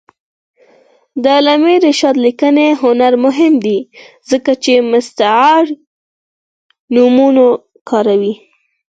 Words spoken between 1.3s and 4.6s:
علامه رشاد لیکنی هنر مهم دی ځکه